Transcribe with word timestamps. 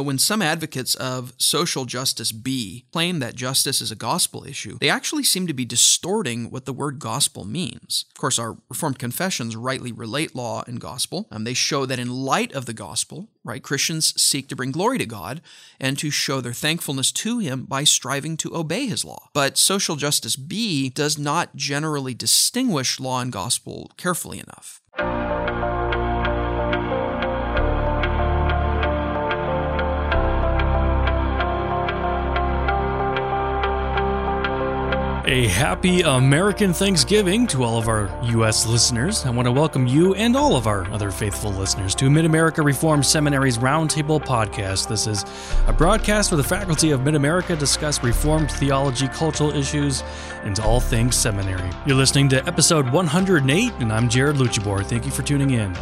When 0.00 0.18
some 0.18 0.42
advocates 0.42 0.94
of 0.94 1.32
social 1.38 1.84
justice 1.84 2.30
B 2.30 2.84
claim 2.92 3.18
that 3.18 3.34
justice 3.34 3.80
is 3.80 3.90
a 3.90 3.96
gospel 3.96 4.44
issue, 4.44 4.78
they 4.78 4.88
actually 4.88 5.24
seem 5.24 5.48
to 5.48 5.52
be 5.52 5.64
distorting 5.64 6.52
what 6.52 6.66
the 6.66 6.72
word 6.72 7.00
gospel 7.00 7.44
means. 7.44 8.04
Of 8.12 8.20
course, 8.20 8.38
our 8.38 8.58
Reformed 8.68 9.00
confessions 9.00 9.56
rightly 9.56 9.90
relate 9.90 10.36
law 10.36 10.62
and 10.68 10.80
gospel. 10.80 11.26
Um, 11.32 11.42
they 11.42 11.52
show 11.52 11.84
that 11.84 11.98
in 11.98 12.12
light 12.12 12.52
of 12.52 12.66
the 12.66 12.72
gospel, 12.72 13.28
right, 13.42 13.60
Christians 13.60 14.14
seek 14.22 14.48
to 14.50 14.56
bring 14.56 14.70
glory 14.70 14.98
to 14.98 15.06
God 15.06 15.40
and 15.80 15.98
to 15.98 16.10
show 16.10 16.40
their 16.40 16.52
thankfulness 16.52 17.10
to 17.10 17.40
Him 17.40 17.64
by 17.64 17.82
striving 17.82 18.36
to 18.36 18.54
obey 18.54 18.86
His 18.86 19.04
law. 19.04 19.30
But 19.32 19.58
social 19.58 19.96
justice 19.96 20.36
B 20.36 20.90
does 20.90 21.18
not 21.18 21.56
generally 21.56 22.14
distinguish 22.14 23.00
law 23.00 23.20
and 23.20 23.32
gospel 23.32 23.90
carefully 23.96 24.38
enough. 24.38 24.80
A 35.28 35.46
happy 35.46 36.00
American 36.00 36.72
Thanksgiving 36.72 37.46
to 37.48 37.62
all 37.62 37.76
of 37.76 37.86
our 37.86 38.08
U.S. 38.30 38.66
listeners. 38.66 39.26
I 39.26 39.30
want 39.30 39.44
to 39.44 39.52
welcome 39.52 39.86
you 39.86 40.14
and 40.14 40.34
all 40.34 40.56
of 40.56 40.66
our 40.66 40.90
other 40.90 41.10
faithful 41.10 41.50
listeners 41.50 41.94
to 41.96 42.08
Mid 42.08 42.24
America 42.24 42.62
Reformed 42.62 43.04
Seminary's 43.04 43.58
Roundtable 43.58 44.24
podcast. 44.24 44.88
This 44.88 45.06
is 45.06 45.26
a 45.66 45.72
broadcast 45.74 46.30
where 46.30 46.38
the 46.38 46.48
faculty 46.48 46.92
of 46.92 47.02
Mid 47.02 47.14
America 47.14 47.54
discuss 47.54 48.02
Reformed 48.02 48.50
theology, 48.50 49.06
cultural 49.08 49.54
issues, 49.54 50.02
and 50.44 50.58
all 50.60 50.80
things 50.80 51.14
seminary. 51.14 51.68
You're 51.84 51.96
listening 51.96 52.30
to 52.30 52.46
episode 52.46 52.88
108, 52.88 53.72
and 53.80 53.92
I'm 53.92 54.08
Jared 54.08 54.36
Luchabor. 54.36 54.82
Thank 54.82 55.04
you 55.04 55.10
for 55.10 55.20
tuning 55.20 55.50
in. 55.50 55.76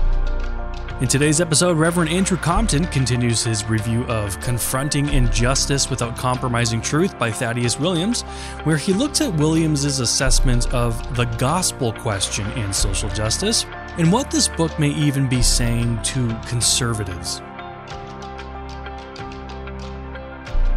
In 0.98 1.08
today's 1.08 1.42
episode, 1.42 1.76
Reverend 1.76 2.08
Andrew 2.08 2.38
Compton 2.38 2.86
continues 2.86 3.44
his 3.44 3.68
review 3.68 4.04
of 4.04 4.40
Confronting 4.40 5.10
Injustice 5.10 5.90
Without 5.90 6.16
Compromising 6.16 6.80
Truth 6.80 7.18
by 7.18 7.30
Thaddeus 7.30 7.78
Williams, 7.78 8.22
where 8.64 8.78
he 8.78 8.94
looks 8.94 9.20
at 9.20 9.34
Williams's 9.34 10.00
assessment 10.00 10.72
of 10.72 11.14
the 11.14 11.26
gospel 11.36 11.92
question 11.92 12.50
in 12.52 12.72
social 12.72 13.10
justice 13.10 13.66
and 13.98 14.10
what 14.10 14.30
this 14.30 14.48
book 14.48 14.78
may 14.78 14.88
even 14.88 15.28
be 15.28 15.42
saying 15.42 16.00
to 16.02 16.28
conservatives. 16.46 17.42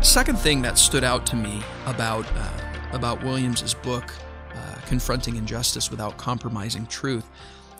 Second 0.01 0.37
thing 0.37 0.61
that 0.63 0.77
stood 0.77 1.05
out 1.05 1.25
to 1.27 1.37
me 1.37 1.63
about 1.85 2.25
uh, 2.35 2.51
about 2.91 3.23
Williams's 3.23 3.73
book, 3.73 4.13
uh, 4.53 4.75
Confronting 4.85 5.37
Injustice 5.37 5.89
Without 5.89 6.17
Compromising 6.17 6.87
Truth, 6.87 7.25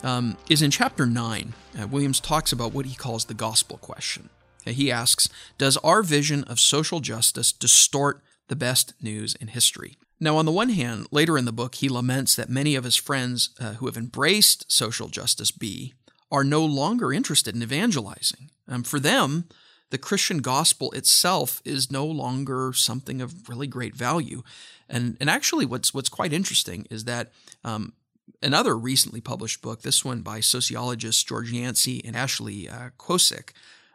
um, 0.02 0.36
is 0.48 0.62
in 0.62 0.70
chapter 0.70 1.06
9. 1.06 1.52
Uh, 1.78 1.86
Williams 1.86 2.20
talks 2.20 2.52
about 2.52 2.72
what 2.72 2.86
he 2.86 2.94
calls 2.94 3.26
the 3.26 3.34
gospel 3.34 3.78
question. 3.78 4.30
Uh, 4.66 4.70
he 4.72 4.90
asks 4.90 5.28
Does 5.58 5.76
our 5.78 6.02
vision 6.02 6.44
of 6.44 6.60
social 6.60 7.00
justice 7.00 7.52
distort 7.52 8.22
the 8.48 8.56
best 8.56 8.94
news 9.00 9.34
in 9.36 9.48
history? 9.48 9.96
Now, 10.18 10.36
on 10.36 10.44
the 10.44 10.52
one 10.52 10.68
hand, 10.68 11.06
later 11.10 11.38
in 11.38 11.46
the 11.46 11.52
book, 11.52 11.76
he 11.76 11.88
laments 11.88 12.36
that 12.36 12.50
many 12.50 12.74
of 12.74 12.84
his 12.84 12.96
friends 12.96 13.50
uh, 13.58 13.74
who 13.74 13.86
have 13.86 13.96
embraced 13.96 14.70
social 14.70 15.08
justice 15.08 15.50
B 15.50 15.94
are 16.30 16.44
no 16.44 16.64
longer 16.64 17.12
interested 17.12 17.56
in 17.56 17.62
evangelizing. 17.62 18.50
Um, 18.68 18.82
for 18.82 19.00
them, 19.00 19.46
the 19.90 19.98
Christian 19.98 20.38
gospel 20.38 20.92
itself 20.92 21.60
is 21.64 21.90
no 21.90 22.06
longer 22.06 22.72
something 22.74 23.20
of 23.20 23.48
really 23.48 23.66
great 23.66 23.96
value. 23.96 24.42
And, 24.88 25.16
and 25.20 25.30
actually, 25.30 25.66
what's, 25.66 25.92
what's 25.92 26.08
quite 26.08 26.32
interesting 26.32 26.86
is 26.90 27.04
that 27.04 27.32
um, 27.64 27.94
another 28.42 28.76
recently 28.76 29.20
published 29.20 29.62
book, 29.62 29.82
this 29.82 30.04
one 30.04 30.20
by 30.20 30.40
sociologists 30.40 31.22
George 31.22 31.52
Yancey 31.52 32.02
and 32.04 32.16
Ashley 32.16 32.68
uh, 32.68 32.90
Quosigk, 32.98 33.50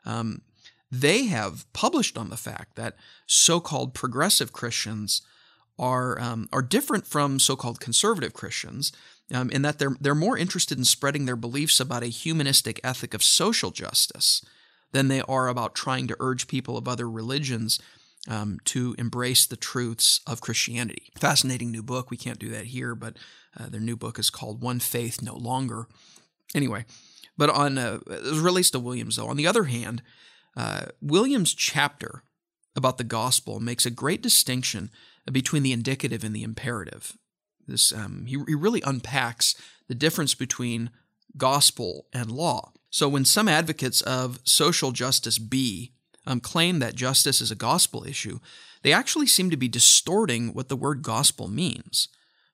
um, 0.06 0.42
they 0.92 1.26
have 1.26 1.72
published 1.74 2.18
on 2.18 2.30
the 2.30 2.38
fact 2.38 2.76
that 2.76 2.96
so-called 3.26 3.94
progressive 3.94 4.54
Christians 4.54 5.22
are 5.78 6.20
um, 6.22 6.48
are 6.54 6.62
different 6.62 7.06
from 7.06 7.40
so-called 7.40 7.80
conservative 7.80 8.34
Christians 8.34 8.92
um, 9.34 9.50
in 9.50 9.62
that 9.64 9.80
they're 9.80 9.96
they're 10.00 10.16
more 10.16 10.38
interested 10.38 10.78
in 10.78 10.86
spreading 10.86 11.26
their 11.26 11.36
beliefs 11.36 11.80
about 11.80 12.04
a 12.04 12.08
humanistic 12.08 12.80
ethic 12.84 13.14
of 13.14 13.24
social 13.24 13.72
justice 13.72 14.44
than 14.92 15.08
they 15.10 15.22
are 15.22 15.48
about 15.48 15.76
trying 15.76 16.08
to 16.08 16.16
urge 16.20 16.48
people 16.48 16.78
of 16.78 16.88
other 16.88 17.10
religions 17.10 17.80
um, 18.28 18.60
to 18.66 18.96
embrace 18.98 19.46
the 19.46 19.56
truths 19.56 20.22
of 20.26 20.42
Christianity. 20.42 21.12
Fascinating 21.20 21.72
new 21.72 21.84
book. 21.84 22.10
We 22.10 22.18
can't 22.18 22.40
do 22.40 22.50
that 22.50 22.68
here, 22.68 22.96
but 22.96 23.18
uh, 23.60 23.70
their 23.70 23.82
new 23.82 23.96
book 23.96 24.20
is 24.20 24.30
called 24.30 24.62
One 24.62 24.80
Faith 24.80 25.22
No 25.22 25.36
Longer. 25.36 25.88
Anyway, 26.54 26.86
but 27.38 27.50
on 27.50 27.78
uh, 27.78 28.00
it 28.08 28.24
was 28.24 28.40
released 28.40 28.74
to 28.74 28.80
Williams 28.80 29.16
though. 29.16 29.28
On 29.28 29.38
the 29.38 29.48
other 29.48 29.66
hand, 29.66 30.02
uh, 30.56 30.86
Williams' 31.02 31.54
chapter 31.54 32.24
about 32.76 32.98
the 32.98 33.04
gospel 33.04 33.60
makes 33.60 33.86
a 33.86 33.92
great 33.92 34.22
distinction 34.22 34.90
between 35.32 35.64
the 35.64 35.72
indicative 35.72 36.24
and 36.24 36.36
the 36.36 36.44
imperative. 36.44 37.18
This 37.68 37.92
um, 37.94 38.26
he, 38.26 38.38
he 38.48 38.56
really 38.56 38.82
unpacks 38.86 39.56
the 39.88 39.96
difference 39.96 40.34
between 40.34 40.92
gospel 41.38 42.08
and 42.14 42.32
law. 42.32 42.72
So 42.90 43.10
when 43.10 43.26
some 43.26 43.48
advocates 43.48 44.02
of 44.02 44.40
social 44.46 44.92
justice 44.92 45.38
B 45.38 45.95
um, 46.26 46.40
claim 46.40 46.80
that 46.80 46.96
justice 46.96 47.42
is 47.42 47.52
a 47.52 47.56
gospel 47.56 48.06
issue, 48.06 48.40
they 48.82 48.94
actually 48.94 49.28
seem 49.28 49.50
to 49.50 49.58
be 49.58 49.68
distorting 49.68 50.54
what 50.54 50.70
the 50.70 50.76
word 50.76 51.02
gospel 51.02 51.48
means. 51.48 52.08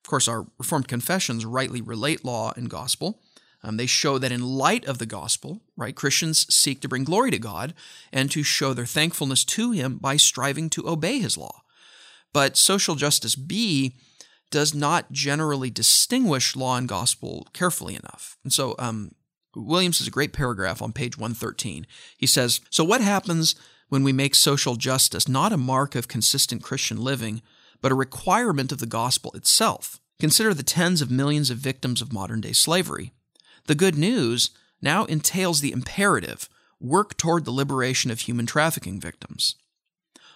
Of 0.03 0.09
course, 0.09 0.27
our 0.27 0.47
Reformed 0.57 0.87
confessions 0.87 1.45
rightly 1.45 1.81
relate 1.81 2.25
law 2.25 2.53
and 2.55 2.69
gospel. 2.69 3.19
Um, 3.63 3.77
they 3.77 3.85
show 3.85 4.17
that 4.17 4.31
in 4.31 4.41
light 4.41 4.85
of 4.85 4.97
the 4.97 5.05
gospel, 5.05 5.61
right, 5.77 5.95
Christians 5.95 6.51
seek 6.53 6.81
to 6.81 6.87
bring 6.87 7.03
glory 7.03 7.29
to 7.31 7.37
God 7.37 7.73
and 8.11 8.31
to 8.31 8.41
show 8.41 8.73
their 8.73 8.87
thankfulness 8.87 9.45
to 9.45 9.71
Him 9.71 9.97
by 9.97 10.17
striving 10.17 10.69
to 10.71 10.89
obey 10.89 11.19
His 11.19 11.37
law. 11.37 11.61
But 12.33 12.57
social 12.57 12.95
justice 12.95 13.35
B 13.35 13.93
does 14.49 14.73
not 14.73 15.11
generally 15.11 15.69
distinguish 15.69 16.55
law 16.55 16.77
and 16.77 16.87
gospel 16.87 17.47
carefully 17.53 17.95
enough. 17.95 18.37
And 18.43 18.51
so 18.51 18.75
um, 18.79 19.11
Williams 19.55 19.99
has 19.99 20.07
a 20.07 20.11
great 20.11 20.33
paragraph 20.33 20.81
on 20.81 20.93
page 20.93 21.17
113. 21.17 21.85
He 22.17 22.27
says 22.27 22.61
So, 22.69 22.83
what 22.83 23.01
happens 23.01 23.55
when 23.89 24.03
we 24.03 24.13
make 24.13 24.35
social 24.35 24.75
justice 24.75 25.27
not 25.27 25.51
a 25.51 25.57
mark 25.57 25.95
of 25.95 26.07
consistent 26.07 26.63
Christian 26.63 26.97
living, 26.97 27.41
but 27.81 27.91
a 27.91 27.95
requirement 27.95 28.71
of 28.71 28.79
the 28.79 28.85
gospel 28.85 29.31
itself? 29.33 29.99
Consider 30.19 30.53
the 30.53 30.63
tens 30.63 31.01
of 31.01 31.09
millions 31.11 31.49
of 31.49 31.57
victims 31.57 32.01
of 32.01 32.13
modern 32.13 32.41
day 32.41 32.53
slavery. 32.53 33.11
The 33.65 33.75
good 33.75 33.97
news 33.97 34.51
now 34.81 35.05
entails 35.05 35.61
the 35.61 35.71
imperative 35.71 36.47
work 36.79 37.17
toward 37.17 37.45
the 37.45 37.51
liberation 37.51 38.11
of 38.11 38.21
human 38.21 38.45
trafficking 38.45 38.99
victims. 38.99 39.55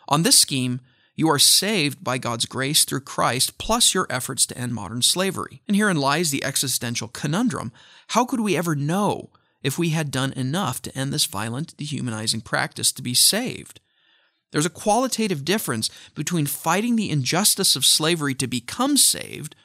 On 0.08 0.24
this 0.24 0.38
scheme, 0.38 0.81
you 1.16 1.30
are 1.30 1.40
saved 1.40 2.03
by 2.03 2.18
God's 2.18 2.46
grace 2.46 2.84
through 2.84 3.02
Christ, 3.02 3.58
plus 3.58 3.94
your 3.94 4.06
efforts 4.09 4.46
to 4.48 4.58
end 4.58 4.74
modern 4.74 5.02
slavery. 5.02 5.62
And 5.68 5.76
herein 5.76 5.98
lies 5.98 6.31
the 6.31 6.44
existential 6.44 7.08
conundrum. 7.08 7.72
How 8.09 8.26
could 8.26 8.42
we 8.42 8.58
ever 8.58 8.76
know 8.76 9.30
if 9.64 9.80
we 9.80 9.90
had 9.90 10.12
done 10.12 10.34
enough 10.34 10.81
to 10.84 10.98
end 10.98 11.14
this 11.14 11.25
violent, 11.25 11.75
dehumanizing 11.78 12.42
practice 12.42 12.92
to 12.92 13.02
be 13.02 13.14
saved? 13.14 13.80
There's 14.52 14.66
a 14.66 14.70
qualitative 14.70 15.46
difference 15.46 15.90
between 16.14 16.46
fighting 16.46 16.96
the 16.96 17.09
injustice 17.09 17.75
of 17.75 17.86
slavery 17.86 18.36
to 18.36 18.48
become 18.48 18.98
saved 18.98 19.56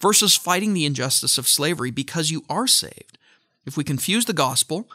versus 0.00 0.36
fighting 0.36 0.74
the 0.74 0.86
injustice 0.86 1.38
of 1.38 1.48
slavery 1.48 1.90
because 1.90 2.30
you 2.30 2.44
are 2.48 2.66
saved. 2.66 3.18
If 3.66 3.76
we 3.76 3.84
confuse 3.84 4.24
the 4.24 4.32
gospel 4.32 4.88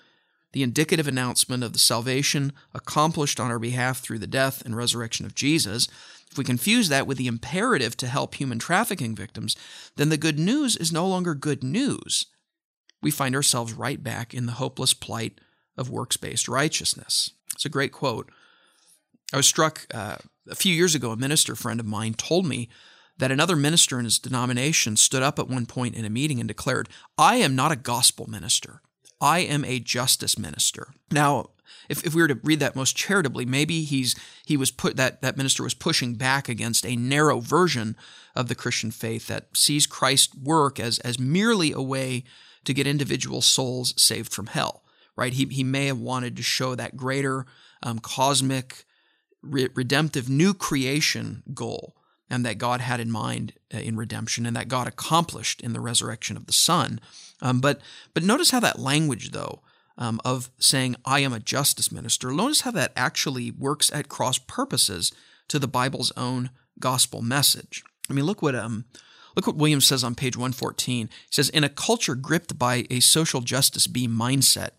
the 0.54 0.64
indicative 0.64 1.08
announcement 1.08 1.64
of 1.64 1.74
the 1.74 1.80
salvation 1.80 2.54
accomplished 2.74 3.40
on 3.40 3.52
our 3.52 3.60
behalf 3.60 4.00
through 4.00 4.20
the 4.20 4.28
death 4.28 4.64
and 4.64 4.76
resurrection 4.76 5.26
of 5.26 5.36
Jesus, 5.36 5.88
if 6.32 6.38
we 6.38 6.44
confuse 6.44 6.90
that 6.90 7.06
with 7.06 7.18
the 7.18 7.28
imperative 7.28 7.98
to 7.98 8.08
help 8.08 8.36
human 8.36 8.60
trafficking 8.60 9.16
victims, 9.16 9.56
then 9.98 10.10
the 10.10 10.18
good 10.18 10.40
news 10.40 10.78
is 10.78 10.92
no 10.92 11.08
longer 11.08 11.36
good 11.36 11.64
news. 11.64 12.28
We 13.02 13.12
find 13.12 13.36
ourselves 13.36 13.74
right 13.74 14.02
back 14.02 14.34
in 14.34 14.46
the 14.46 14.54
hopeless 14.54 14.94
plight 14.94 15.42
of 15.76 15.90
works 15.90 16.18
based 16.18 16.48
righteousness. 16.48 17.32
It's 17.54 17.66
a 17.66 17.70
great 17.70 17.92
quote. 17.92 18.32
I 19.34 19.38
was 19.38 19.48
struck 19.48 19.88
uh, 19.94 20.18
a 20.50 20.56
few 20.56 20.74
years 20.74 20.94
ago, 20.96 21.12
a 21.12 21.18
minister 21.18 21.56
friend 21.56 21.80
of 21.80 21.86
mine 21.86 22.14
told 22.14 22.46
me 22.46 22.70
that 23.18 23.32
another 23.32 23.56
minister 23.56 23.98
in 23.98 24.06
his 24.06 24.20
denomination 24.20 24.98
stood 24.98 25.24
up 25.24 25.40
at 25.40 25.48
one 25.48 25.66
point 25.66 25.96
in 25.96 26.06
a 26.06 26.10
meeting 26.10 26.40
and 26.40 26.48
declared, 26.48 26.90
I 27.18 27.38
am 27.38 27.56
not 27.56 27.72
a 27.72 27.76
gospel 27.76 28.28
minister. 28.30 28.82
I 29.24 29.40
am 29.40 29.64
a 29.64 29.80
justice 29.80 30.38
minister. 30.38 30.90
Now, 31.10 31.52
if, 31.88 32.06
if 32.06 32.14
we 32.14 32.22
were 32.22 32.28
to 32.28 32.40
read 32.44 32.60
that 32.60 32.76
most 32.76 32.98
charitably, 32.98 33.46
maybe 33.46 33.84
he's 33.84 34.16
he 34.46 34.58
was 34.58 34.70
put 34.70 34.98
that 34.98 35.22
that 35.22 35.38
minister 35.38 35.64
was 35.64 35.74
pushing 35.74 36.16
back 36.16 36.50
against 36.50 36.86
a 36.86 36.98
narrow 36.98 37.40
version 37.40 37.96
of 38.36 38.50
the 38.50 38.56
Christian 38.56 38.92
faith 38.92 39.28
that 39.28 39.56
sees 39.56 39.88
Christ's 39.88 40.36
work 40.36 40.78
as 40.78 41.00
as 41.00 41.18
merely 41.18 41.72
a 41.72 41.82
way 41.82 42.26
to 42.66 42.74
get 42.74 42.86
individual 42.86 43.42
souls 43.42 43.94
saved 43.96 44.34
from 44.34 44.48
hell. 44.48 44.84
Right? 45.16 45.32
He 45.32 45.46
he 45.46 45.64
may 45.64 45.86
have 45.86 46.00
wanted 46.00 46.36
to 46.36 46.44
show 46.44 46.76
that 46.76 46.98
greater 46.98 47.46
um, 47.82 48.00
cosmic 48.00 48.84
re- 49.42 49.70
redemptive 49.74 50.28
new 50.28 50.54
creation 50.54 51.44
goal 51.54 51.96
and 52.30 52.46
that 52.46 52.58
God 52.58 52.82
had 52.82 53.00
in 53.00 53.12
mind 53.12 53.54
uh, 53.74 53.78
in 53.78 53.96
redemption 53.96 54.46
and 54.46 54.56
that 54.56 54.68
God 54.68 54.88
accomplished 54.88 55.62
in 55.62 55.74
the 55.74 55.80
resurrection 55.80 56.38
of 56.38 56.46
the 56.46 56.54
Son. 56.54 57.00
Um, 57.42 57.60
but 57.60 57.82
but 58.14 58.24
notice 58.24 58.52
how 58.52 58.60
that 58.62 58.80
language 58.80 59.32
though 59.32 59.62
um, 59.98 60.20
of 60.26 60.50
saying, 60.60 60.96
I 61.06 61.20
am 61.20 61.34
a 61.34 61.40
justice 61.40 61.92
minister. 61.92 62.32
Notice 62.32 62.62
how 62.62 62.72
that 62.72 62.94
actually 62.96 63.52
works 63.52 63.92
at 63.94 64.10
cross 64.10 64.38
purposes 64.38 65.12
to 65.50 65.60
the 65.60 65.68
Bible's 65.68 66.12
own 66.18 66.50
gospel 66.80 67.22
message. 67.22 67.84
I 68.10 68.14
mean, 68.14 68.26
look 68.26 68.42
what 68.42 68.56
um, 68.56 68.86
look 69.36 69.48
what 69.48 69.56
Williams 69.56 69.86
says 69.86 70.04
on 70.04 70.16
page 70.16 70.36
114. 70.36 71.08
He 71.08 71.14
says, 71.30 71.50
In 71.50 71.64
a 71.64 71.70
culture 71.70 72.16
gripped 72.16 72.58
by 72.58 72.86
a 72.90 73.00
social 73.00 73.42
justice 73.42 73.88
B 73.88 74.08
mindset, 74.08 74.72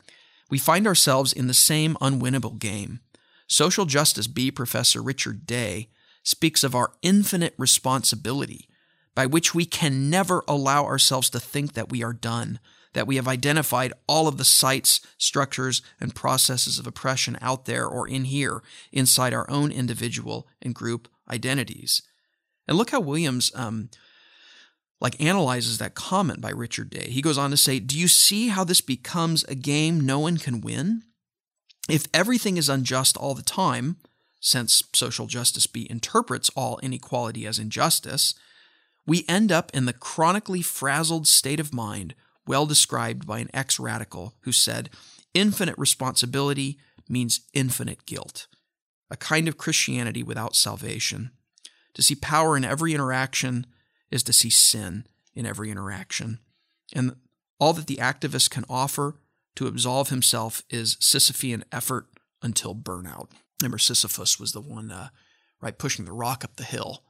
we 0.50 0.58
find 0.58 0.86
ourselves 0.86 1.32
in 1.32 1.46
the 1.46 1.54
same 1.54 1.94
unwinnable 1.96 2.58
game. 2.58 3.00
Social 3.46 3.84
justice 3.84 4.26
B 4.26 4.50
professor 4.50 5.02
Richard 5.02 5.46
Day 5.46 5.88
speaks 6.24 6.64
of 6.64 6.74
our 6.74 6.90
infinite 7.02 7.54
responsibility, 7.56 8.68
by 9.14 9.26
which 9.26 9.54
we 9.54 9.64
can 9.64 10.10
never 10.10 10.42
allow 10.48 10.84
ourselves 10.84 11.30
to 11.30 11.38
think 11.38 11.74
that 11.74 11.90
we 11.90 12.02
are 12.02 12.12
done, 12.12 12.58
that 12.94 13.06
we 13.06 13.16
have 13.16 13.28
identified 13.28 13.92
all 14.08 14.26
of 14.26 14.36
the 14.36 14.44
sites, 14.44 15.00
structures, 15.18 15.82
and 16.00 16.14
processes 16.14 16.78
of 16.80 16.86
oppression 16.86 17.38
out 17.40 17.66
there 17.66 17.86
or 17.86 18.08
in 18.08 18.24
here 18.24 18.62
inside 18.90 19.32
our 19.32 19.48
own 19.48 19.70
individual 19.70 20.48
and 20.60 20.74
group 20.74 21.08
identities. 21.30 22.02
And 22.66 22.76
look 22.76 22.90
how 22.90 23.00
Williams 23.00 23.52
um, 23.54 23.90
like 25.00 25.20
analyzes 25.20 25.78
that 25.78 25.94
comment 25.94 26.40
by 26.40 26.50
Richard 26.50 26.88
Day. 26.88 27.10
He 27.10 27.20
goes 27.20 27.36
on 27.36 27.50
to 27.50 27.56
say, 27.56 27.78
"Do 27.78 27.98
you 27.98 28.08
see 28.08 28.48
how 28.48 28.64
this 28.64 28.80
becomes 28.80 29.44
a 29.44 29.54
game 29.54 30.00
no 30.00 30.18
one 30.18 30.38
can 30.38 30.62
win? 30.62 31.02
If 31.88 32.06
everything 32.14 32.56
is 32.56 32.70
unjust 32.70 33.16
all 33.16 33.34
the 33.34 33.42
time, 33.42 33.98
since 34.44 34.82
social 34.92 35.26
justice 35.26 35.66
B 35.66 35.86
interprets 35.88 36.50
all 36.54 36.78
inequality 36.82 37.46
as 37.46 37.58
injustice, 37.58 38.34
we 39.06 39.24
end 39.26 39.50
up 39.50 39.70
in 39.72 39.86
the 39.86 39.94
chronically 39.94 40.60
frazzled 40.60 41.26
state 41.26 41.58
of 41.58 41.72
mind 41.72 42.14
well 42.46 42.66
described 42.66 43.26
by 43.26 43.38
an 43.38 43.48
ex 43.54 43.80
radical 43.80 44.34
who 44.42 44.52
said, 44.52 44.90
Infinite 45.32 45.78
responsibility 45.78 46.78
means 47.08 47.40
infinite 47.54 48.04
guilt, 48.04 48.46
a 49.10 49.16
kind 49.16 49.48
of 49.48 49.56
Christianity 49.56 50.22
without 50.22 50.54
salvation. 50.54 51.30
To 51.94 52.02
see 52.02 52.14
power 52.14 52.54
in 52.54 52.66
every 52.66 52.92
interaction 52.92 53.66
is 54.10 54.22
to 54.24 54.34
see 54.34 54.50
sin 54.50 55.06
in 55.34 55.46
every 55.46 55.70
interaction. 55.70 56.38
And 56.94 57.16
all 57.58 57.72
that 57.72 57.86
the 57.86 57.96
activist 57.96 58.50
can 58.50 58.66
offer 58.68 59.16
to 59.56 59.66
absolve 59.66 60.10
himself 60.10 60.62
is 60.68 60.96
Sisyphean 60.96 61.62
effort 61.72 62.08
until 62.42 62.74
burnout. 62.74 63.28
Remember, 63.64 63.78
Sisyphus 63.78 64.38
was 64.38 64.52
the 64.52 64.60
one, 64.60 64.90
uh, 64.90 65.08
right, 65.62 65.78
pushing 65.78 66.04
the 66.04 66.12
rock 66.12 66.44
up 66.44 66.56
the 66.56 66.64
hill, 66.64 67.02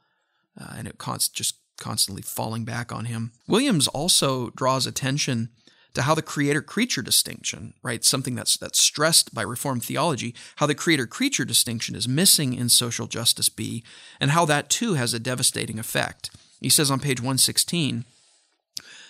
uh, 0.57 0.75
and 0.77 0.87
it 0.87 0.99
const- 0.99 1.35
just 1.35 1.57
constantly 1.81 2.23
falling 2.23 2.65
back 2.65 2.93
on 2.93 3.07
him. 3.07 3.33
Williams 3.49 3.89
also 3.89 4.51
draws 4.51 4.87
attention 4.87 5.49
to 5.95 6.03
how 6.03 6.15
the 6.15 6.23
creator 6.23 6.63
creature 6.63 7.03
distinction, 7.03 7.75
right, 7.83 8.05
something 8.05 8.37
that's 8.37 8.57
that's 8.57 8.81
stressed 8.81 9.35
by 9.35 9.43
reformed 9.43 9.85
theology, 9.85 10.33
how 10.57 10.67
the 10.67 10.77
creator 10.77 11.09
creature 11.09 11.45
distinction 11.45 11.97
is 11.97 12.07
missing 12.07 12.55
in 12.55 12.69
social 12.69 13.09
justice 13.09 13.49
B 13.49 13.83
and 14.21 14.31
how 14.31 14.45
that 14.45 14.71
too 14.71 14.95
has 14.95 15.13
a 15.13 15.19
devastating 15.19 15.81
effect. 15.81 16.31
He 16.61 16.69
says 16.69 16.89
on 16.89 17.01
page 17.01 17.21
116, 17.21 18.05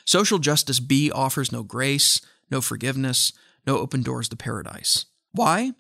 social 0.07 0.39
justice 0.39 0.81
B 0.81 1.11
offers 1.11 1.53
no 1.53 1.63
grace, 1.63 2.23
no 2.51 2.63
forgiveness, 2.63 3.35
no 3.67 3.77
open 3.77 4.03
doors 4.03 4.31
to 4.31 4.37
paradise. 4.37 5.05
Why? 5.33 5.73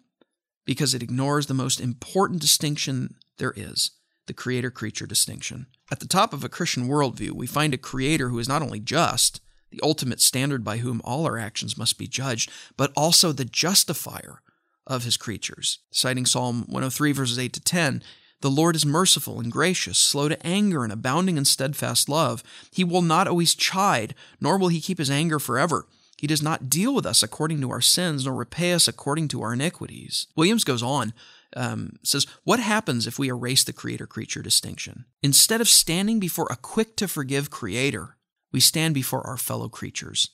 Because 0.64 0.94
it 0.94 1.02
ignores 1.02 1.46
the 1.46 1.54
most 1.54 1.80
important 1.80 2.40
distinction 2.40 3.16
there 3.38 3.52
is 3.56 3.92
the 4.26 4.32
creator 4.32 4.70
creature 4.70 5.06
distinction. 5.06 5.66
At 5.90 6.00
the 6.00 6.08
top 6.08 6.32
of 6.32 6.44
a 6.44 6.48
Christian 6.48 6.88
worldview, 6.88 7.32
we 7.32 7.46
find 7.46 7.74
a 7.74 7.78
creator 7.78 8.30
who 8.30 8.38
is 8.38 8.48
not 8.48 8.62
only 8.62 8.80
just, 8.80 9.40
the 9.70 9.80
ultimate 9.82 10.20
standard 10.20 10.64
by 10.64 10.78
whom 10.78 11.02
all 11.04 11.26
our 11.26 11.38
actions 11.38 11.76
must 11.76 11.98
be 11.98 12.06
judged, 12.06 12.50
but 12.76 12.92
also 12.96 13.32
the 13.32 13.44
justifier 13.44 14.40
of 14.86 15.04
his 15.04 15.16
creatures. 15.16 15.80
Citing 15.90 16.26
Psalm 16.26 16.60
103, 16.68 17.12
verses 17.12 17.38
8 17.38 17.52
to 17.52 17.60
10, 17.60 18.02
the 18.40 18.50
Lord 18.50 18.76
is 18.76 18.84
merciful 18.84 19.40
and 19.40 19.50
gracious, 19.50 19.98
slow 19.98 20.28
to 20.28 20.46
anger, 20.46 20.84
and 20.84 20.92
abounding 20.92 21.38
in 21.38 21.44
steadfast 21.44 22.08
love. 22.08 22.42
He 22.70 22.84
will 22.84 23.02
not 23.02 23.26
always 23.26 23.54
chide, 23.54 24.14
nor 24.40 24.58
will 24.58 24.68
he 24.68 24.80
keep 24.80 24.98
his 24.98 25.10
anger 25.10 25.38
forever. 25.38 25.86
He 26.16 26.26
does 26.26 26.42
not 26.42 26.70
deal 26.70 26.94
with 26.94 27.06
us 27.06 27.22
according 27.22 27.60
to 27.60 27.70
our 27.70 27.80
sins, 27.80 28.24
nor 28.24 28.34
repay 28.34 28.72
us 28.72 28.88
according 28.88 29.28
to 29.28 29.42
our 29.42 29.52
iniquities. 29.52 30.26
Williams 30.36 30.64
goes 30.64 30.82
on 30.82 31.12
um, 31.56 31.98
says, 32.02 32.26
What 32.44 32.60
happens 32.60 33.06
if 33.06 33.18
we 33.18 33.28
erase 33.28 33.64
the 33.64 33.72
creator 33.72 34.06
creature 34.06 34.42
distinction? 34.42 35.04
Instead 35.22 35.60
of 35.60 35.68
standing 35.68 36.20
before 36.20 36.48
a 36.50 36.56
quick 36.56 36.96
to 36.96 37.08
forgive 37.08 37.50
creator, 37.50 38.16
we 38.52 38.60
stand 38.60 38.94
before 38.94 39.26
our 39.26 39.36
fellow 39.36 39.68
creatures. 39.68 40.30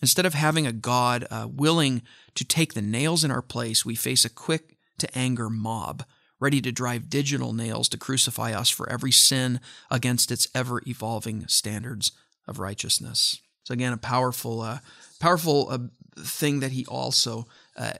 Instead 0.00 0.26
of 0.26 0.34
having 0.34 0.66
a 0.66 0.72
God 0.72 1.26
uh, 1.30 1.48
willing 1.50 2.02
to 2.34 2.44
take 2.44 2.74
the 2.74 2.82
nails 2.82 3.24
in 3.24 3.30
our 3.30 3.42
place, 3.42 3.84
we 3.84 3.96
face 3.96 4.24
a 4.24 4.30
quick 4.30 4.76
to 4.98 5.18
anger 5.18 5.50
mob, 5.50 6.04
ready 6.38 6.60
to 6.60 6.70
drive 6.70 7.10
digital 7.10 7.52
nails 7.52 7.88
to 7.88 7.98
crucify 7.98 8.52
us 8.52 8.70
for 8.70 8.88
every 8.88 9.10
sin 9.10 9.60
against 9.90 10.30
its 10.30 10.46
ever 10.54 10.82
evolving 10.86 11.48
standards 11.48 12.12
of 12.46 12.60
righteousness. 12.60 13.40
So 13.68 13.74
again, 13.74 13.92
a 13.92 13.98
powerful, 13.98 14.62
uh, 14.62 14.78
powerful 15.20 15.68
uh, 15.70 15.78
thing 16.18 16.60
that 16.60 16.72
he 16.72 16.86
also 16.86 17.46
uh, 17.76 17.92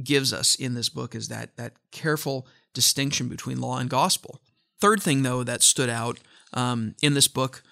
gives 0.00 0.32
us 0.32 0.54
in 0.54 0.74
this 0.74 0.88
book 0.88 1.16
is 1.16 1.26
that 1.26 1.56
that 1.56 1.72
careful 1.90 2.46
distinction 2.72 3.26
between 3.26 3.60
law 3.60 3.78
and 3.78 3.90
gospel. 3.90 4.40
Third 4.80 5.02
thing, 5.02 5.24
though, 5.24 5.42
that 5.42 5.64
stood 5.64 5.90
out 5.90 6.20
um, 6.52 6.94
in 7.02 7.14
this 7.14 7.26
book 7.26 7.64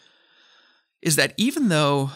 is 1.00 1.14
that 1.14 1.32
even 1.36 1.68
though 1.68 2.10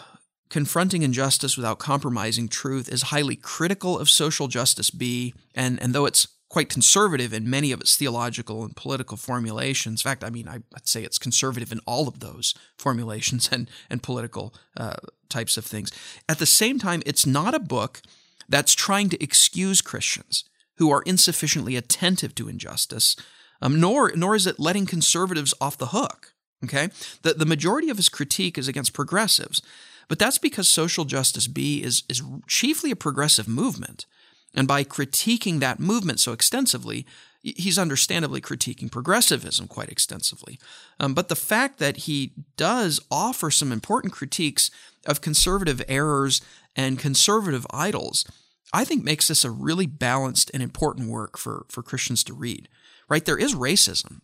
confronting 0.49 1.03
injustice 1.03 1.55
without 1.55 1.79
compromising 1.79 2.49
truth 2.49 2.89
is 2.89 3.03
highly 3.03 3.37
critical 3.37 3.97
of 3.97 4.09
social 4.09 4.49
justice 4.49 4.89
B, 4.89 5.33
and, 5.55 5.81
and 5.81 5.95
though 5.95 6.05
it's 6.05 6.27
quite 6.49 6.67
conservative 6.67 7.31
in 7.31 7.49
many 7.49 7.71
of 7.71 7.79
its 7.79 7.95
theological 7.95 8.63
and 8.63 8.75
political 8.75 9.15
formulations. 9.15 10.01
In 10.01 10.09
fact, 10.09 10.23
I 10.23 10.31
mean, 10.31 10.47
I'd 10.47 10.87
say 10.87 11.03
it's 11.03 11.19
conservative 11.19 11.71
in 11.71 11.79
all 11.85 12.07
of 12.07 12.19
those 12.19 12.55
formulations 12.77 13.49
and, 13.51 13.69
and 13.89 14.01
political 14.01 14.53
uh, 14.75 14.95
types 15.29 15.57
of 15.57 15.65
things. 15.65 15.91
At 16.27 16.39
the 16.39 16.47
same 16.47 16.79
time, 16.79 17.03
it's 17.05 17.25
not 17.25 17.53
a 17.53 17.59
book 17.59 18.01
that's 18.49 18.73
trying 18.73 19.09
to 19.09 19.23
excuse 19.23 19.81
Christians 19.81 20.43
who 20.77 20.89
are 20.89 21.03
insufficiently 21.05 21.75
attentive 21.75 22.33
to 22.35 22.49
injustice, 22.49 23.15
um, 23.61 23.79
nor, 23.79 24.11
nor 24.15 24.35
is 24.35 24.47
it 24.47 24.59
letting 24.59 24.87
conservatives 24.87 25.53
off 25.61 25.77
the 25.77 25.87
hook. 25.87 26.33
Okay? 26.63 26.89
The, 27.21 27.33
the 27.33 27.45
majority 27.45 27.89
of 27.89 27.97
his 27.97 28.09
critique 28.09 28.57
is 28.57 28.67
against 28.67 28.93
progressives, 28.93 29.61
but 30.07 30.17
that's 30.17 30.39
because 30.39 30.67
social 30.67 31.05
justice 31.05 31.47
B 31.47 31.83
is, 31.83 32.03
is 32.09 32.23
chiefly 32.47 32.89
a 32.89 32.95
progressive 32.95 33.47
movement. 33.47 34.07
And 34.55 34.67
by 34.67 34.83
critiquing 34.83 35.59
that 35.59 35.79
movement 35.79 36.19
so 36.19 36.33
extensively, 36.33 37.05
he's 37.41 37.77
understandably 37.77 38.41
critiquing 38.41 38.91
progressivism 38.91 39.67
quite 39.67 39.89
extensively. 39.89 40.59
Um, 40.99 41.13
but 41.13 41.29
the 41.29 41.35
fact 41.35 41.79
that 41.79 41.97
he 41.97 42.33
does 42.57 42.99
offer 43.09 43.49
some 43.51 43.71
important 43.71 44.13
critiques 44.13 44.71
of 45.05 45.21
conservative 45.21 45.81
errors 45.87 46.41
and 46.75 46.99
conservative 46.99 47.65
idols, 47.71 48.25
I 48.73 48.83
think 48.83 49.03
makes 49.03 49.27
this 49.27 49.45
a 49.45 49.51
really 49.51 49.85
balanced 49.85 50.51
and 50.53 50.61
important 50.61 51.09
work 51.09 51.37
for, 51.37 51.65
for 51.69 51.81
Christians 51.81 52.23
to 52.25 52.33
read. 52.33 52.67
Right? 53.07 53.25
There 53.25 53.39
is 53.39 53.55
racism, 53.55 54.21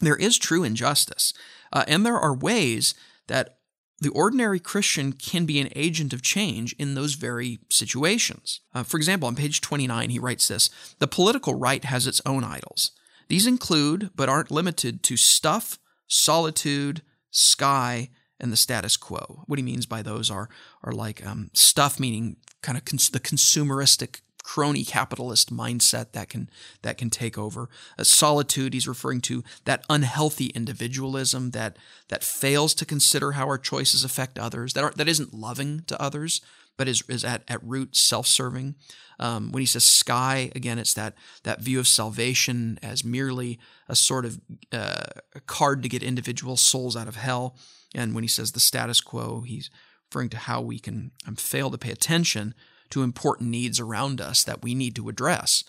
there 0.00 0.16
is 0.16 0.38
true 0.38 0.62
injustice, 0.62 1.32
uh, 1.72 1.84
and 1.88 2.06
there 2.06 2.18
are 2.18 2.34
ways 2.34 2.94
that 3.26 3.58
the 4.02 4.10
ordinary 4.10 4.58
Christian 4.58 5.12
can 5.12 5.46
be 5.46 5.60
an 5.60 5.68
agent 5.76 6.12
of 6.12 6.22
change 6.22 6.74
in 6.78 6.94
those 6.94 7.14
very 7.14 7.60
situations. 7.70 8.60
Uh, 8.74 8.82
for 8.82 8.96
example, 8.96 9.28
on 9.28 9.36
page 9.36 9.60
29, 9.60 10.10
he 10.10 10.18
writes 10.18 10.48
this 10.48 10.70
The 10.98 11.06
political 11.06 11.54
right 11.54 11.84
has 11.84 12.06
its 12.06 12.20
own 12.26 12.42
idols. 12.42 12.90
These 13.28 13.46
include, 13.46 14.10
but 14.16 14.28
aren't 14.28 14.50
limited 14.50 15.02
to, 15.04 15.16
stuff, 15.16 15.78
solitude, 16.08 17.02
sky, 17.30 18.10
and 18.40 18.52
the 18.52 18.56
status 18.56 18.96
quo. 18.96 19.44
What 19.46 19.60
he 19.60 19.62
means 19.62 19.86
by 19.86 20.02
those 20.02 20.30
are, 20.30 20.48
are 20.82 20.92
like 20.92 21.24
um, 21.24 21.50
stuff, 21.54 22.00
meaning 22.00 22.36
kind 22.60 22.76
of 22.76 22.84
cons- 22.84 23.10
the 23.10 23.20
consumeristic 23.20 24.20
crony 24.42 24.84
capitalist 24.84 25.52
mindset 25.52 26.12
that 26.12 26.28
can 26.28 26.50
that 26.82 26.98
can 26.98 27.10
take 27.10 27.38
over. 27.38 27.68
Uh, 27.98 28.04
solitude, 28.04 28.74
he's 28.74 28.88
referring 28.88 29.20
to 29.20 29.42
that 29.64 29.84
unhealthy 29.88 30.46
individualism 30.46 31.50
that 31.50 31.76
that 32.08 32.24
fails 32.24 32.74
to 32.74 32.84
consider 32.84 33.32
how 33.32 33.46
our 33.46 33.58
choices 33.58 34.04
affect 34.04 34.38
others, 34.38 34.72
that 34.72 34.84
are, 34.84 34.92
that 34.96 35.08
isn't 35.08 35.34
loving 35.34 35.82
to 35.86 36.00
others, 36.00 36.40
but 36.76 36.88
is 36.88 37.02
is 37.08 37.24
at, 37.24 37.42
at 37.48 37.62
root 37.62 37.96
self-serving. 37.96 38.74
Um, 39.20 39.52
when 39.52 39.60
he 39.60 39.66
says 39.66 39.84
sky, 39.84 40.50
again, 40.56 40.78
it's 40.78 40.94
that 40.94 41.14
that 41.44 41.60
view 41.60 41.78
of 41.78 41.86
salvation 41.86 42.78
as 42.82 43.04
merely 43.04 43.58
a 43.88 43.94
sort 43.94 44.24
of 44.24 44.40
uh, 44.72 45.04
a 45.34 45.40
card 45.40 45.82
to 45.82 45.88
get 45.88 46.02
individual 46.02 46.56
souls 46.56 46.96
out 46.96 47.08
of 47.08 47.16
hell. 47.16 47.56
And 47.94 48.14
when 48.14 48.24
he 48.24 48.28
says 48.28 48.52
the 48.52 48.60
status 48.60 49.00
quo, 49.00 49.42
he's 49.42 49.70
referring 50.10 50.30
to 50.30 50.38
how 50.38 50.60
we 50.60 50.78
can 50.78 51.12
um, 51.26 51.36
fail 51.36 51.70
to 51.70 51.78
pay 51.78 51.90
attention 51.90 52.54
to 52.92 53.02
important 53.02 53.50
needs 53.50 53.80
around 53.80 54.20
us 54.20 54.44
that 54.44 54.62
we 54.62 54.74
need 54.74 54.94
to 54.96 55.08
address. 55.08 55.64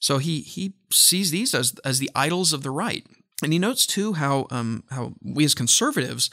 So 0.00 0.18
he 0.18 0.40
he 0.40 0.74
sees 0.92 1.30
these 1.30 1.54
as 1.54 1.74
as 1.84 1.98
the 1.98 2.10
idols 2.14 2.52
of 2.52 2.62
the 2.62 2.70
right, 2.70 3.04
and 3.42 3.52
he 3.52 3.58
notes 3.58 3.86
too 3.86 4.14
how 4.14 4.46
um, 4.50 4.84
how 4.90 5.14
we 5.22 5.44
as 5.44 5.54
conservatives 5.54 6.30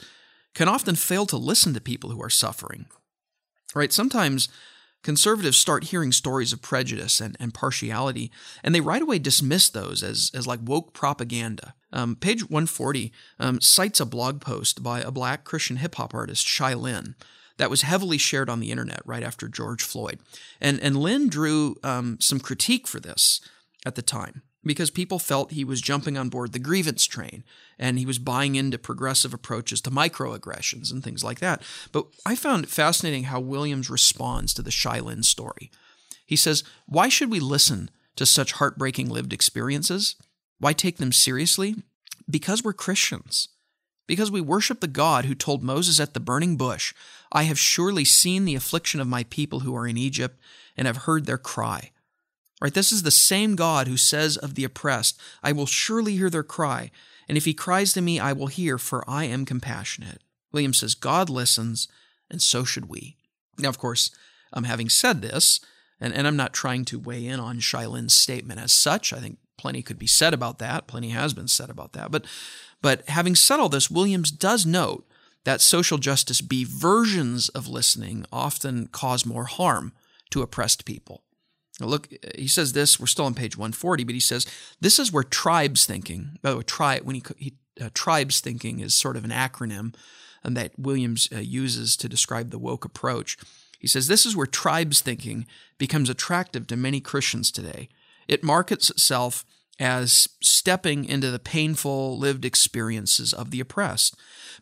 can 0.54 0.68
often 0.68 0.94
fail 0.94 1.26
to 1.26 1.36
listen 1.36 1.74
to 1.74 1.80
people 1.80 2.10
who 2.10 2.22
are 2.22 2.30
suffering. 2.30 2.86
Right? 3.74 3.92
Sometimes 3.92 4.48
conservatives 5.02 5.56
start 5.56 5.84
hearing 5.84 6.10
stories 6.10 6.52
of 6.52 6.62
prejudice 6.62 7.20
and, 7.20 7.36
and 7.38 7.52
partiality, 7.52 8.32
and 8.64 8.74
they 8.74 8.80
right 8.80 9.02
away 9.02 9.18
dismiss 9.18 9.68
those 9.68 10.02
as, 10.02 10.30
as 10.34 10.46
like 10.46 10.60
woke 10.62 10.92
propaganda. 10.92 11.74
Um, 11.92 12.16
page 12.16 12.42
140 12.42 13.12
um, 13.38 13.60
cites 13.60 14.00
a 14.00 14.06
blog 14.06 14.40
post 14.40 14.82
by 14.82 15.00
a 15.00 15.10
black 15.10 15.44
Christian 15.44 15.76
hip 15.76 15.96
hop 15.96 16.14
artist, 16.14 16.46
Shai 16.46 16.74
Linne, 16.74 17.14
that 17.58 17.70
was 17.70 17.82
heavily 17.82 18.18
shared 18.18 18.50
on 18.50 18.60
the 18.60 18.70
internet 18.70 19.00
right 19.04 19.22
after 19.22 19.48
George 19.48 19.82
Floyd. 19.82 20.18
And, 20.60 20.80
and 20.80 20.96
Linne 20.96 21.28
drew 21.28 21.76
um, 21.82 22.18
some 22.20 22.40
critique 22.40 22.86
for 22.86 23.00
this 23.00 23.40
at 23.84 23.94
the 23.94 24.02
time 24.02 24.42
because 24.64 24.90
people 24.90 25.18
felt 25.18 25.52
he 25.52 25.64
was 25.64 25.80
jumping 25.80 26.18
on 26.18 26.28
board 26.28 26.52
the 26.52 26.58
grievance 26.58 27.06
train 27.06 27.44
and 27.78 27.98
he 27.98 28.06
was 28.06 28.18
buying 28.18 28.56
into 28.56 28.78
progressive 28.78 29.32
approaches 29.32 29.80
to 29.80 29.90
microaggressions 29.90 30.90
and 30.90 31.02
things 31.02 31.22
like 31.22 31.38
that. 31.38 31.62
But 31.92 32.06
I 32.26 32.34
found 32.34 32.64
it 32.64 32.70
fascinating 32.70 33.24
how 33.24 33.40
Williams 33.40 33.88
responds 33.88 34.52
to 34.54 34.62
the 34.62 34.70
Shai 34.70 34.98
Linne 35.00 35.22
story. 35.22 35.70
He 36.26 36.36
says, 36.36 36.64
Why 36.86 37.08
should 37.08 37.30
we 37.30 37.40
listen 37.40 37.90
to 38.16 38.26
such 38.26 38.52
heartbreaking 38.52 39.08
lived 39.08 39.32
experiences? 39.32 40.16
Why 40.58 40.72
take 40.72 40.96
them 40.96 41.12
seriously? 41.12 41.76
Because 42.28 42.64
we're 42.64 42.72
Christians. 42.72 43.48
Because 44.06 44.30
we 44.30 44.40
worship 44.40 44.80
the 44.80 44.86
God 44.86 45.24
who 45.24 45.34
told 45.34 45.62
Moses 45.62 45.98
at 45.98 46.14
the 46.14 46.20
burning 46.20 46.56
bush, 46.56 46.94
I 47.32 47.44
have 47.44 47.58
surely 47.58 48.04
seen 48.04 48.44
the 48.44 48.54
affliction 48.54 49.00
of 49.00 49.08
my 49.08 49.24
people 49.24 49.60
who 49.60 49.74
are 49.74 49.86
in 49.86 49.96
Egypt 49.96 50.38
and 50.76 50.86
have 50.86 50.98
heard 50.98 51.26
their 51.26 51.38
cry. 51.38 51.90
Right? 52.60 52.72
This 52.72 52.92
is 52.92 53.02
the 53.02 53.10
same 53.10 53.56
God 53.56 53.88
who 53.88 53.96
says 53.96 54.36
of 54.36 54.54
the 54.54 54.64
oppressed, 54.64 55.20
I 55.42 55.52
will 55.52 55.66
surely 55.66 56.16
hear 56.16 56.30
their 56.30 56.42
cry, 56.42 56.90
and 57.28 57.36
if 57.36 57.44
he 57.44 57.54
cries 57.54 57.92
to 57.92 58.00
me, 58.00 58.20
I 58.20 58.32
will 58.32 58.46
hear, 58.46 58.78
for 58.78 59.08
I 59.08 59.24
am 59.24 59.44
compassionate. 59.44 60.22
William 60.52 60.72
says, 60.72 60.94
God 60.94 61.28
listens, 61.28 61.88
and 62.30 62.40
so 62.40 62.64
should 62.64 62.88
we. 62.88 63.16
Now, 63.58 63.68
of 63.68 63.78
course, 63.78 64.10
um, 64.52 64.64
having 64.64 64.88
said 64.88 65.20
this, 65.20 65.60
and, 66.00 66.14
and 66.14 66.26
I'm 66.26 66.36
not 66.36 66.52
trying 66.52 66.84
to 66.86 66.98
weigh 66.98 67.26
in 67.26 67.40
on 67.40 67.58
Shai 67.58 67.86
Linne's 67.86 68.14
statement 68.14 68.60
as 68.60 68.72
such, 68.72 69.12
I 69.12 69.18
think 69.18 69.38
plenty 69.56 69.82
could 69.82 69.98
be 69.98 70.06
said 70.06 70.34
about 70.34 70.58
that, 70.58 70.86
plenty 70.86 71.10
has 71.10 71.34
been 71.34 71.48
said 71.48 71.70
about 71.70 71.92
that, 71.92 72.10
but, 72.10 72.24
but 72.82 73.08
having 73.08 73.34
said 73.34 73.60
all 73.60 73.68
this, 73.68 73.90
Williams 73.90 74.30
does 74.30 74.66
note 74.66 75.06
that 75.44 75.60
social 75.60 75.96
justice 75.96 76.40
B 76.40 76.64
versions 76.64 77.48
of 77.50 77.68
listening 77.68 78.26
often 78.32 78.88
cause 78.88 79.24
more 79.24 79.44
harm 79.44 79.92
to 80.30 80.42
oppressed 80.42 80.84
people. 80.84 81.22
Now 81.80 81.86
look, 81.86 82.08
he 82.34 82.48
says 82.48 82.72
this. 82.72 82.98
We're 82.98 83.06
still 83.06 83.26
on 83.26 83.34
page 83.34 83.56
140, 83.56 84.04
but 84.04 84.14
he 84.14 84.20
says 84.20 84.46
this 84.80 84.98
is 84.98 85.12
where 85.12 85.22
tribes 85.22 85.86
thinking. 85.86 86.38
By 86.42 86.50
the 86.50 86.56
way, 86.56 87.00
when 87.02 87.14
he, 87.16 87.22
he 87.38 87.54
uh, 87.80 87.90
tribes 87.94 88.40
thinking 88.40 88.80
is 88.80 88.94
sort 88.94 89.16
of 89.16 89.24
an 89.24 89.30
acronym 89.30 89.94
and 90.42 90.56
that 90.56 90.78
Williams 90.78 91.28
uh, 91.34 91.38
uses 91.38 91.96
to 91.98 92.08
describe 92.08 92.50
the 92.50 92.58
woke 92.58 92.84
approach. 92.84 93.36
He 93.78 93.86
says 93.86 94.08
this 94.08 94.24
is 94.24 94.34
where 94.34 94.46
tribes 94.46 95.00
thinking 95.00 95.46
becomes 95.78 96.08
attractive 96.08 96.66
to 96.68 96.76
many 96.76 97.00
Christians 97.00 97.50
today. 97.50 97.88
It 98.28 98.44
markets 98.44 98.90
itself 98.90 99.44
as 99.78 100.28
stepping 100.42 101.04
into 101.04 101.30
the 101.30 101.38
painful 101.38 102.18
lived 102.18 102.44
experiences 102.44 103.32
of 103.32 103.50
the 103.50 103.60
oppressed. 103.60 104.16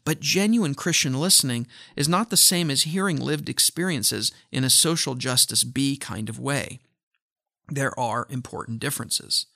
But 0.05 0.21
genuine 0.21 0.75
Christian 0.75 1.15
listening 1.15 1.67
is 1.95 2.09
not 2.09 2.31
the 2.31 2.37
same 2.37 2.71
as 2.71 2.83
hearing 2.83 3.21
lived 3.21 3.49
experiences 3.49 4.33
in 4.51 4.65
a 4.65 4.71
social 4.71 5.15
justice 5.15 5.63
B 5.63 5.97
kind 5.97 6.29
of 6.29 6.39
way 6.39 6.81
there 7.69 7.99
are 7.99 8.27
important 8.31 8.81
differences. 8.81 9.47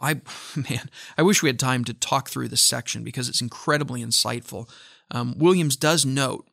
I, 0.00 0.14
man, 0.56 0.90
I 1.16 1.22
wish 1.22 1.42
we 1.42 1.48
had 1.48 1.58
time 1.58 1.84
to 1.84 1.94
talk 1.94 2.28
through 2.28 2.48
this 2.48 2.62
section 2.62 3.04
because 3.04 3.28
it's 3.28 3.40
incredibly 3.40 4.02
insightful. 4.02 4.68
Um, 5.10 5.34
Williams 5.38 5.76
does 5.76 6.04
note 6.04 6.46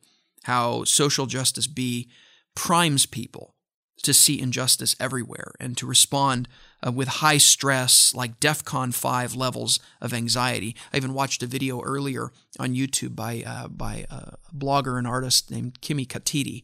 how 0.44 0.84
social 0.84 1.26
justice 1.26 1.66
B 1.66 2.08
primes 2.54 3.06
people 3.06 3.54
to 4.02 4.12
see 4.12 4.40
injustice 4.40 4.94
everywhere 5.00 5.52
and 5.58 5.76
to 5.76 5.86
respond 5.86 6.48
uh, 6.86 6.92
with 6.92 7.08
high 7.08 7.38
stress, 7.38 8.14
like 8.14 8.38
DEFCON 8.40 8.94
5 8.94 9.34
levels 9.34 9.80
of 10.00 10.12
anxiety. 10.12 10.76
I 10.92 10.98
even 10.98 11.14
watched 11.14 11.42
a 11.42 11.46
video 11.46 11.80
earlier 11.80 12.30
on 12.58 12.74
YouTube 12.74 13.16
by, 13.16 13.42
uh, 13.46 13.68
by 13.68 14.06
a 14.10 14.34
blogger 14.54 14.98
and 14.98 15.06
artist 15.06 15.50
named 15.50 15.80
Kimi 15.80 16.06
Katiti, 16.06 16.62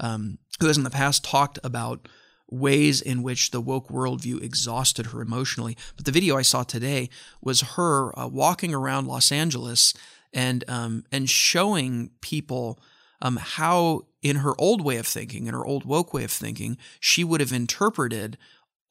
um, 0.00 0.38
who 0.60 0.66
has 0.66 0.76
in 0.76 0.84
the 0.84 0.90
past 0.90 1.24
talked 1.24 1.58
about 1.62 2.08
ways 2.50 3.00
in 3.00 3.22
which 3.22 3.50
the 3.50 3.60
woke 3.60 3.88
worldview 3.88 4.42
exhausted 4.42 5.06
her 5.06 5.22
emotionally. 5.22 5.76
But 5.96 6.04
the 6.04 6.12
video 6.12 6.36
I 6.36 6.42
saw 6.42 6.62
today 6.62 7.08
was 7.40 7.62
her 7.76 8.16
uh, 8.18 8.28
walking 8.28 8.74
around 8.74 9.06
Los 9.06 9.32
Angeles 9.32 9.94
and 10.34 10.64
um, 10.68 11.04
and 11.10 11.28
showing 11.28 12.10
people 12.20 12.78
um, 13.22 13.36
how, 13.36 14.02
in 14.20 14.36
her 14.36 14.52
old 14.58 14.84
way 14.84 14.96
of 14.96 15.06
thinking, 15.06 15.46
in 15.46 15.54
her 15.54 15.64
old 15.64 15.84
woke 15.84 16.12
way 16.12 16.24
of 16.24 16.30
thinking, 16.30 16.76
she 17.00 17.22
would 17.24 17.40
have 17.40 17.52
interpreted 17.52 18.36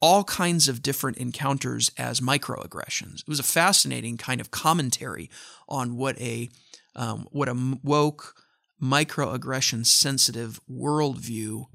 all 0.01 0.23
kinds 0.23 0.67
of 0.67 0.81
different 0.81 1.17
encounters 1.17 1.91
as 1.97 2.21
microaggressions. 2.21 3.19
It 3.19 3.27
was 3.27 3.39
a 3.39 3.43
fascinating 3.43 4.17
kind 4.17 4.41
of 4.41 4.49
commentary 4.49 5.29
on 5.69 5.95
what 5.97 6.19
a 6.19 6.49
um, 6.95 7.27
what 7.31 7.47
a 7.47 7.77
woke 7.83 8.35
microaggression 8.81 9.85
sensitive 9.85 10.59
worldview 10.69 11.65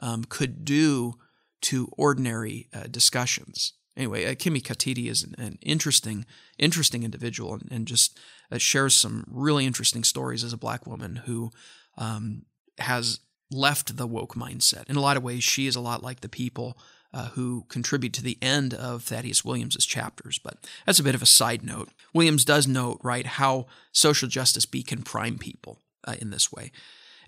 um, 0.00 0.24
could 0.24 0.64
do 0.64 1.14
to 1.62 1.88
ordinary 1.96 2.68
uh, 2.74 2.84
discussions. 2.90 3.74
Anyway, 3.96 4.26
uh, 4.26 4.34
Kimi 4.34 4.60
Katiti 4.60 5.08
is 5.08 5.22
an, 5.22 5.34
an, 5.38 5.58
interesting, 5.62 6.26
interesting 6.58 7.02
individual 7.02 7.54
and, 7.54 7.68
and 7.70 7.86
just 7.86 8.18
uh, 8.52 8.58
shares 8.58 8.94
some 8.94 9.24
really 9.30 9.64
interesting 9.64 10.04
stories 10.04 10.44
as 10.44 10.52
a 10.52 10.58
black 10.58 10.86
woman 10.86 11.22
who 11.24 11.50
um, 11.96 12.42
has 12.78 13.20
left 13.50 13.96
the 13.96 14.06
woke 14.06 14.34
mindset. 14.34 14.88
In 14.88 14.96
a 14.96 15.00
lot 15.00 15.16
of 15.16 15.22
ways, 15.22 15.44
she 15.44 15.66
is 15.66 15.76
a 15.76 15.80
lot 15.80 16.02
like 16.02 16.20
the 16.20 16.28
people 16.28 16.76
uh, 17.12 17.28
who 17.30 17.64
contribute 17.68 18.12
to 18.12 18.22
the 18.22 18.38
end 18.42 18.74
of 18.74 19.02
Thaddeus 19.02 19.44
Williams's 19.44 19.86
chapters. 19.86 20.38
But 20.38 20.58
that's 20.84 20.98
a 20.98 21.04
bit 21.04 21.14
of 21.14 21.22
a 21.22 21.26
side 21.26 21.64
note. 21.64 21.88
Williams 22.12 22.44
does 22.44 22.66
note, 22.66 23.00
right, 23.02 23.26
how 23.26 23.66
social 23.92 24.28
justice 24.28 24.66
B 24.66 24.82
can 24.82 25.02
prime 25.02 25.38
people 25.38 25.80
uh, 26.04 26.16
in 26.20 26.30
this 26.30 26.52
way. 26.52 26.72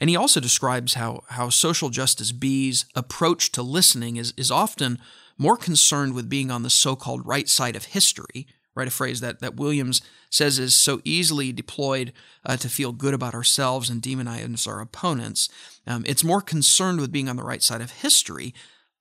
And 0.01 0.11
he 0.11 0.17
also 0.17 0.41
describes 0.41 0.95
how, 0.95 1.25
how 1.29 1.49
social 1.49 1.91
justice 1.91 2.33
B's 2.33 2.85
approach 2.95 3.51
to 3.53 3.63
listening 3.63 4.17
is, 4.17 4.33
is 4.37 4.51
often 4.51 4.99
more 5.37 5.57
concerned 5.57 6.15
with 6.15 6.29
being 6.29 6.51
on 6.51 6.63
the 6.63 6.71
so 6.71 6.95
called 6.95 7.27
right 7.27 7.49
side 7.49 7.77
of 7.77 7.87
history, 7.87 8.47
right? 8.79 8.89
A 8.89 8.93
phrase 8.93 9.21
that, 9.21 9.41
that 9.41 9.57
Williams 9.57 10.01
says 10.31 10.61
is 10.61 10.75
so 10.75 11.01
easily 11.05 11.53
deployed 11.53 12.13
uh, 12.47 12.57
to 12.59 12.69
feel 12.69 12.93
good 12.93 13.13
about 13.13 13.35
ourselves 13.35 13.91
and 13.91 14.01
demonize 14.01 14.69
our 14.69 14.81
opponents. 14.81 15.49
Um, 15.85 16.05
it's 16.07 16.23
more 16.23 16.41
concerned 16.41 17.01
with 17.01 17.11
being 17.11 17.29
on 17.29 17.37
the 17.37 17.43
right 17.43 17.63
side 17.63 17.81
of 17.81 17.91
history 17.91 18.55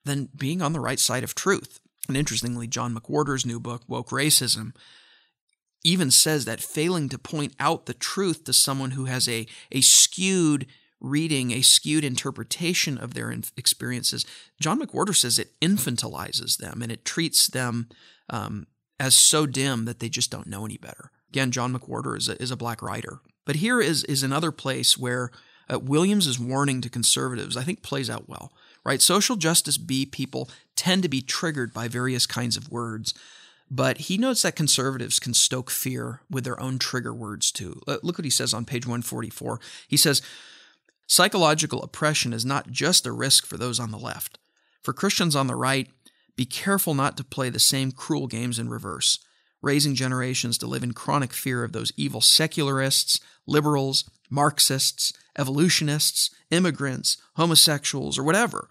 than 0.04 0.30
being 0.36 0.64
on 0.64 0.74
the 0.74 0.80
right 0.80 1.00
side 1.00 1.24
of 1.24 1.36
truth. 1.36 1.80
And 2.08 2.18
interestingly, 2.18 2.68
John 2.68 2.96
McWhorter's 2.96 3.46
new 3.46 3.60
book, 3.60 3.84
Woke 3.88 4.10
Racism, 4.10 4.74
even 5.84 6.10
says 6.10 6.46
that 6.46 6.60
failing 6.60 7.08
to 7.10 7.20
point 7.20 7.54
out 7.60 7.86
the 7.86 7.94
truth 7.94 8.46
to 8.46 8.54
someone 8.54 8.92
who 8.92 9.06
has 9.06 9.30
a, 9.30 9.46
a 9.72 9.82
skewed 9.82 10.66
reading 11.00 11.52
a 11.52 11.62
skewed 11.62 12.04
interpretation 12.04 12.98
of 12.98 13.14
their 13.14 13.32
experiences, 13.56 14.26
John 14.60 14.82
McWhorter 14.82 15.16
says 15.16 15.38
it 15.38 15.60
infantilizes 15.62 16.58
them 16.58 16.82
and 16.82 16.92
it 16.92 17.06
treats 17.06 17.46
them 17.46 17.90
um, 18.32 18.66
as 19.00 19.16
so 19.16 19.46
dim 19.46 19.86
that 19.86 20.00
they 20.00 20.10
just 20.10 20.32
don't 20.32 20.48
know 20.48 20.66
any 20.66 20.78
better. 20.78 21.12
Again, 21.30 21.52
John 21.52 21.74
McWhorter 21.74 22.18
is 22.18 22.30
a, 22.30 22.42
is 22.42 22.52
a 22.52 22.58
black 22.58 22.82
writer. 22.82 23.20
But 23.46 23.58
here 23.58 23.80
is, 23.80 24.04
is 24.06 24.24
another 24.24 24.52
place 24.52 24.98
where 24.98 25.32
uh, 25.72 25.80
Williams' 25.80 26.40
warning 26.40 26.82
to 26.82 26.90
conservatives, 26.90 27.58
I 27.58 27.64
think, 27.64 27.82
plays 27.82 28.10
out 28.10 28.28
well. 28.28 28.52
Right? 28.84 29.02
Social 29.02 29.36
justice 29.36 29.78
B 29.78 30.06
people 30.06 30.50
tend 30.76 31.04
to 31.04 31.10
be 31.10 31.22
triggered 31.22 31.74
by 31.74 31.90
various 31.90 32.26
kinds 32.26 32.56
of 32.56 32.72
words, 32.72 33.14
but 33.70 33.98
he 33.98 34.18
notes 34.18 34.44
that 34.44 34.56
conservatives 34.56 35.20
can 35.20 35.34
stoke 35.34 35.70
fear 35.70 36.22
with 36.30 36.46
their 36.46 36.60
own 36.62 36.80
trigger 36.80 37.14
words 37.14 37.52
too. 37.52 37.82
Uh, 37.86 37.98
look 38.02 38.18
what 38.18 38.26
he 38.26 38.32
says 38.32 38.54
on 38.54 38.64
page 38.64 38.86
144. 38.86 39.60
He 39.90 39.98
says, 39.98 40.22
Psychological 41.06 41.84
oppression 41.84 42.34
is 42.34 42.46
not 42.46 42.72
just 42.72 43.06
a 43.06 43.12
risk 43.12 43.46
for 43.46 43.58
those 43.58 43.80
on 43.80 43.92
the 43.92 43.98
left. 43.98 44.40
For 44.84 44.94
Christians 44.94 45.36
on 45.36 45.48
the 45.48 45.56
right, 45.56 45.90
be 46.38 46.46
careful 46.46 46.94
not 46.94 47.18
to 47.18 47.24
play 47.24 47.50
the 47.50 47.60
same 47.60 47.92
cruel 47.92 48.28
games 48.28 48.60
in 48.60 48.70
reverse, 48.70 49.20
raising 49.62 49.96
generations 49.96 50.58
to 50.60 50.68
live 50.68 50.84
in 50.84 50.94
chronic 50.94 51.34
fear 51.34 51.64
of 51.64 51.74
those 51.74 51.92
evil 51.98 52.22
secularists, 52.22 53.20
liberals, 53.46 54.10
Marxists, 54.30 55.14
evolutionists, 55.38 56.30
immigrants, 56.52 57.18
homosexuals, 57.36 58.18
or 58.18 58.24
whatever. 58.24 58.70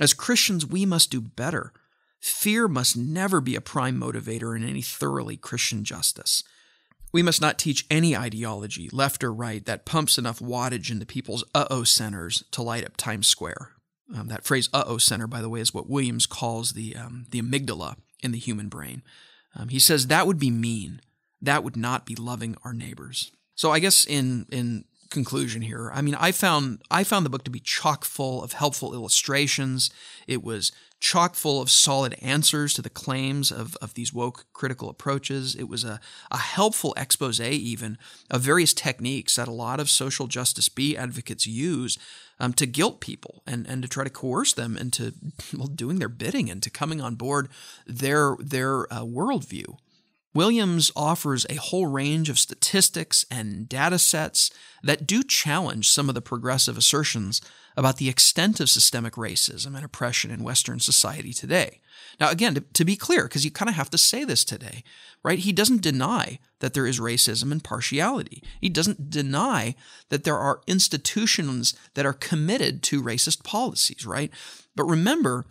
As 0.00 0.12
Christians, 0.12 0.66
we 0.66 0.84
must 0.84 1.10
do 1.10 1.20
better. 1.20 1.72
Fear 2.20 2.68
must 2.68 2.96
never 2.96 3.40
be 3.40 3.54
a 3.54 3.60
prime 3.60 3.98
motivator 3.98 4.56
in 4.56 4.68
any 4.68 4.82
thoroughly 4.82 5.36
Christian 5.36 5.84
justice. 5.84 6.44
We 7.12 7.22
must 7.22 7.40
not 7.40 7.58
teach 7.58 7.86
any 7.90 8.16
ideology, 8.16 8.88
left 8.92 9.22
or 9.22 9.32
right, 9.32 9.64
that 9.66 9.84
pumps 9.84 10.18
enough 10.18 10.40
wattage 10.40 10.90
into 10.90 11.06
people's 11.06 11.44
uh 11.54 11.66
oh 11.70 11.84
centers 11.84 12.44
to 12.52 12.62
light 12.62 12.84
up 12.84 12.96
Times 12.96 13.28
Square. 13.28 13.70
Um, 14.14 14.28
that 14.28 14.44
phrase 14.44 14.68
uh 14.72 14.84
oh 14.86 14.98
center, 14.98 15.26
by 15.26 15.40
the 15.40 15.48
way, 15.48 15.60
is 15.60 15.72
what 15.72 15.88
Williams 15.88 16.26
calls 16.26 16.72
the, 16.72 16.96
um, 16.96 17.26
the 17.30 17.40
amygdala 17.40 17.96
in 18.22 18.32
the 18.32 18.38
human 18.38 18.68
brain. 18.68 19.02
Um, 19.54 19.68
he 19.68 19.78
says 19.78 20.06
that 20.06 20.26
would 20.26 20.38
be 20.38 20.50
mean. 20.50 21.00
That 21.40 21.64
would 21.64 21.76
not 21.76 22.06
be 22.06 22.14
loving 22.14 22.56
our 22.64 22.72
neighbors. 22.72 23.32
So 23.54 23.70
I 23.70 23.78
guess 23.78 24.06
in, 24.06 24.46
in 24.50 24.84
conclusion 25.12 25.62
here. 25.62 25.90
I 25.94 26.02
mean, 26.02 26.16
I 26.16 26.32
found 26.32 26.82
I 26.90 27.04
found 27.04 27.24
the 27.24 27.30
book 27.30 27.44
to 27.44 27.50
be 27.50 27.60
chock 27.60 28.04
full 28.04 28.42
of 28.42 28.54
helpful 28.54 28.92
illustrations. 28.92 29.90
It 30.26 30.42
was 30.42 30.72
chock 31.02 31.34
full 31.34 31.60
of 31.60 31.68
solid 31.70 32.14
answers 32.22 32.72
to 32.72 32.80
the 32.80 32.88
claims 32.88 33.50
of, 33.50 33.76
of 33.82 33.94
these 33.94 34.14
woke 34.14 34.46
critical 34.52 34.88
approaches. 34.88 35.56
It 35.56 35.68
was 35.68 35.82
a, 35.82 36.00
a 36.30 36.38
helpful 36.38 36.94
expose, 36.96 37.40
even, 37.40 37.98
of 38.30 38.40
various 38.40 38.72
techniques 38.72 39.34
that 39.34 39.48
a 39.48 39.52
lot 39.52 39.80
of 39.80 39.90
social 39.90 40.28
justice 40.28 40.68
B 40.68 40.96
advocates 40.96 41.44
use 41.44 41.98
um, 42.38 42.52
to 42.54 42.66
guilt 42.66 43.00
people 43.00 43.42
and, 43.46 43.66
and 43.66 43.82
to 43.82 43.88
try 43.88 44.04
to 44.04 44.10
coerce 44.10 44.52
them 44.52 44.76
into 44.76 45.12
well, 45.56 45.66
doing 45.66 45.98
their 45.98 46.08
bidding 46.08 46.48
and 46.48 46.62
to 46.62 46.70
coming 46.70 47.00
on 47.00 47.16
board 47.16 47.48
their, 47.84 48.36
their 48.38 48.92
uh, 48.92 49.02
worldview. 49.02 49.76
Williams 50.34 50.90
offers 50.96 51.44
a 51.50 51.56
whole 51.56 51.86
range 51.86 52.30
of 52.30 52.38
statistics 52.38 53.26
and 53.30 53.68
data 53.68 53.98
sets 53.98 54.50
that 54.82 55.06
do 55.06 55.22
challenge 55.22 55.88
some 55.88 56.08
of 56.08 56.14
the 56.14 56.22
progressive 56.22 56.78
assertions 56.78 57.40
about 57.76 57.98
the 57.98 58.08
extent 58.08 58.60
of 58.60 58.70
systemic 58.70 59.14
racism 59.14 59.74
and 59.74 59.84
oppression 59.84 60.30
in 60.30 60.42
Western 60.42 60.80
society 60.80 61.32
today. 61.32 61.80
Now, 62.18 62.30
again, 62.30 62.54
to, 62.54 62.60
to 62.60 62.84
be 62.84 62.96
clear, 62.96 63.24
because 63.24 63.44
you 63.44 63.50
kind 63.50 63.68
of 63.68 63.74
have 63.74 63.90
to 63.90 63.98
say 63.98 64.24
this 64.24 64.44
today, 64.44 64.84
right? 65.22 65.38
He 65.38 65.52
doesn't 65.52 65.80
deny 65.80 66.38
that 66.60 66.74
there 66.74 66.86
is 66.86 67.00
racism 67.00 67.52
and 67.52 67.62
partiality. 67.62 68.42
He 68.60 68.68
doesn't 68.68 69.10
deny 69.10 69.74
that 70.08 70.24
there 70.24 70.38
are 70.38 70.62
institutions 70.66 71.74
that 71.94 72.06
are 72.06 72.12
committed 72.12 72.82
to 72.84 73.02
racist 73.02 73.44
policies, 73.44 74.06
right? 74.06 74.30
But 74.74 74.84
remember, 74.84 75.46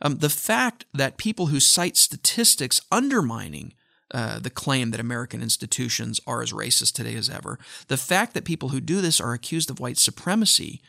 um, 0.00 0.18
the 0.18 0.28
fact 0.28 0.84
that 0.92 1.16
people 1.16 1.46
who 1.46 1.60
cite 1.60 1.96
statistics 1.96 2.80
undermining 2.90 3.74
uh, 4.12 4.38
the 4.38 4.50
claim 4.50 4.90
that 4.90 5.00
American 5.00 5.42
institutions 5.42 6.20
are 6.26 6.42
as 6.42 6.52
racist 6.52 6.92
today 6.92 7.14
as 7.14 7.30
ever. 7.30 7.58
The 7.88 7.96
fact 7.96 8.34
that 8.34 8.44
people 8.44 8.70
who 8.70 8.80
do 8.80 9.00
this 9.00 9.20
are 9.20 9.32
accused 9.32 9.70
of 9.70 9.80
white 9.80 9.98
supremacy 9.98 10.82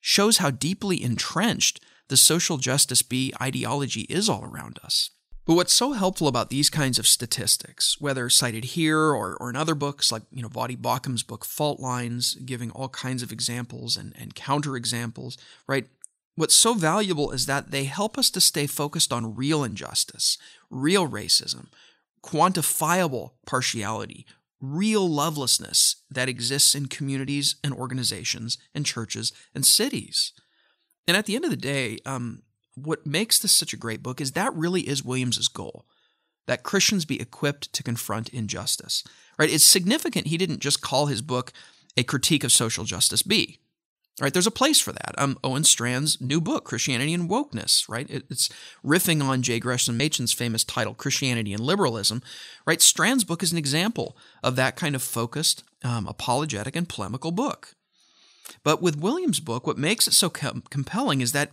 shows 0.00 0.38
how 0.38 0.50
deeply 0.50 1.02
entrenched 1.02 1.80
the 2.08 2.16
social 2.16 2.56
justice 2.56 3.02
B 3.02 3.32
ideology 3.40 4.02
is 4.02 4.28
all 4.28 4.44
around 4.44 4.78
us. 4.82 5.10
But 5.48 5.54
what's 5.54 5.72
so 5.72 5.92
helpful 5.92 6.28
about 6.28 6.50
these 6.50 6.68
kinds 6.68 6.98
of 6.98 7.06
statistics, 7.06 7.98
whether 7.98 8.28
cited 8.28 8.64
here 8.64 8.98
or, 8.98 9.34
or 9.40 9.48
in 9.48 9.56
other 9.56 9.74
books 9.74 10.12
like 10.12 10.22
you 10.30 10.42
know 10.42 10.48
Voddie 10.48 10.76
Baucham's 10.76 11.22
book 11.22 11.44
Fault 11.44 11.80
Lines, 11.80 12.34
giving 12.34 12.70
all 12.72 12.90
kinds 12.90 13.22
of 13.22 13.32
examples 13.32 13.96
and, 13.96 14.12
and 14.18 14.34
counterexamples, 14.34 15.38
right? 15.66 15.86
What's 16.34 16.54
so 16.54 16.74
valuable 16.74 17.30
is 17.30 17.46
that 17.46 17.70
they 17.70 17.84
help 17.84 18.18
us 18.18 18.28
to 18.30 18.40
stay 18.40 18.66
focused 18.66 19.12
on 19.12 19.34
real 19.34 19.64
injustice, 19.64 20.36
real 20.70 21.08
racism, 21.08 21.68
quantifiable 22.22 23.32
partiality, 23.46 24.26
real 24.60 25.08
lovelessness 25.08 25.96
that 26.10 26.28
exists 26.28 26.74
in 26.74 26.86
communities 26.86 27.56
and 27.62 27.72
organizations 27.72 28.58
and 28.74 28.84
churches 28.84 29.32
and 29.54 29.64
cities. 29.64 30.32
And 31.06 31.16
at 31.16 31.26
the 31.26 31.36
end 31.36 31.44
of 31.44 31.50
the 31.50 31.56
day, 31.56 31.98
um, 32.04 32.42
what 32.74 33.06
makes 33.06 33.38
this 33.38 33.54
such 33.54 33.72
a 33.72 33.78
great 33.78 34.02
book 34.02 34.20
is 34.20 34.32
that 34.32 34.54
really 34.54 34.82
is 34.82 35.04
Williams's 35.04 35.48
goal 35.48 35.84
that 36.46 36.62
Christians 36.62 37.04
be 37.04 37.20
equipped 37.20 37.72
to 37.74 37.82
confront 37.82 38.30
injustice. 38.30 39.04
Right? 39.38 39.52
It's 39.52 39.64
significant 39.64 40.26
he 40.26 40.38
didn't 40.38 40.60
just 40.60 40.80
call 40.80 41.06
his 41.06 41.22
book 41.22 41.52
a 41.96 42.02
critique 42.02 42.42
of 42.42 42.50
social 42.50 42.84
justice 42.84 43.22
B. 43.22 43.60
Right, 44.20 44.32
there's 44.32 44.48
a 44.48 44.52
place 44.52 44.80
for 44.80 44.90
that. 44.90 45.14
Um, 45.16 45.38
Owen 45.44 45.62
Strachan's 45.62 46.20
new 46.20 46.40
book, 46.40 46.64
Christianity 46.64 47.14
and 47.14 47.30
Wokeness, 47.30 47.88
right? 47.88 48.10
It, 48.10 48.24
it's 48.28 48.48
riffing 48.84 49.22
on 49.22 49.42
J. 49.42 49.60
Gresham 49.60 49.96
Machen's 49.96 50.32
famous 50.32 50.64
title, 50.64 50.92
Christianity 50.92 51.52
and 51.52 51.62
Liberalism, 51.62 52.20
right? 52.66 52.82
Strachan's 52.82 53.22
book 53.22 53.44
is 53.44 53.52
an 53.52 53.58
example 53.58 54.16
of 54.42 54.56
that 54.56 54.74
kind 54.74 54.96
of 54.96 55.04
focused, 55.04 55.62
um, 55.84 56.08
apologetic, 56.08 56.74
and 56.74 56.88
polemical 56.88 57.30
book. 57.30 57.76
But 58.64 58.82
with 58.82 58.98
Williams' 58.98 59.38
book, 59.38 59.68
what 59.68 59.78
makes 59.78 60.08
it 60.08 60.14
so 60.14 60.30
com- 60.30 60.64
compelling 60.68 61.20
is 61.20 61.30
that 61.30 61.52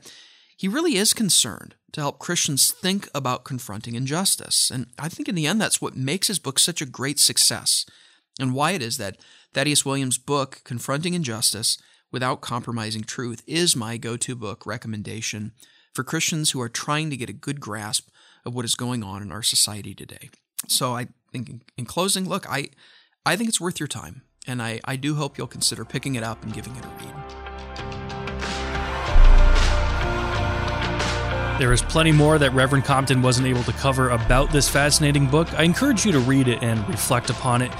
he 0.57 0.67
really 0.67 0.95
is 0.95 1.13
concerned 1.13 1.75
to 1.91 2.01
help 2.01 2.17
Christians 2.17 2.72
think 2.72 3.10
about 3.13 3.43
confronting 3.43 3.93
injustice. 3.93 4.72
And 4.72 4.88
I 4.98 5.07
think 5.07 5.29
in 5.29 5.36
the 5.36 5.45
end, 5.45 5.62
that's 5.62 5.81
what 5.81 5.95
makes 5.95 6.29
his 6.29 6.39
book 6.39 6.57
such 6.57 6.81
a 6.81 6.88
great 6.88 7.19
success, 7.19 7.86
and 8.39 8.55
why 8.55 8.72
it 8.72 8.81
is 8.81 8.98
that 8.98 9.17
Thaddeus 9.54 9.86
Williams' 9.86 10.17
book, 10.17 10.62
Confronting 10.63 11.13
Injustice, 11.13 11.78
without 12.15 12.39
compromising 12.39 13.04
truth 13.04 13.43
is 13.45 13.75
my 13.75 13.97
go 13.97 14.15
to 14.15 14.38
book 14.38 14.65
recommendation 14.65 15.51
for 15.93 16.01
Christians 16.01 16.51
who 16.51 16.62
are 16.62 16.69
trying 16.69 17.10
to 17.10 17.17
get 17.17 17.30
a 17.30 17.34
good 17.34 17.60
grasp 17.60 18.08
of 18.45 18.56
what 18.56 18.63
is 18.63 18.73
going 18.73 19.04
on 19.04 19.21
in 19.21 19.34
our 19.34 19.43
society 19.43 19.93
today. 19.93 20.30
So 20.69 20.95
I 20.95 21.08
think 21.34 21.63
in 21.78 21.86
closing, 21.86 22.23
look, 22.30 22.49
I 22.49 22.69
I 23.25 23.36
think 23.36 23.49
it's 23.49 23.60
worth 23.60 23.82
your 23.82 23.88
time, 23.88 24.21
and 24.47 24.62
I, 24.62 24.80
I 24.86 24.95
do 24.95 25.15
hope 25.15 25.38
you'll 25.38 25.47
consider 25.47 25.84
picking 25.84 26.15
it 26.15 26.23
up 26.23 26.41
and 26.41 26.54
giving 26.54 26.73
it 26.78 26.86
a 26.86 26.88
read. 26.88 27.25
There 31.58 31.72
is 31.72 31.82
plenty 31.82 32.12
more 32.12 32.38
that 32.38 32.54
Reverend 32.54 32.84
Compton 32.84 33.22
wasn't 33.22 33.48
able 33.48 33.63
to 33.63 33.72
cover 33.72 34.10
about 34.10 34.52
this 34.52 34.68
fascinating 34.68 35.28
book. 35.28 35.48
I 35.54 35.63
encourage 35.63 36.06
you 36.06 36.12
to 36.12 36.20
read 36.20 36.50
it 36.50 36.62
and 36.62 36.86
reflect 36.89 37.30
upon 37.30 37.62
it, 37.62 37.72